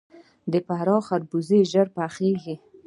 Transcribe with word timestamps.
د 0.51 0.53
فراه 0.67 1.01
خربوزې 1.07 1.59
ژر 1.71 1.87
پخیږي. 1.95 2.55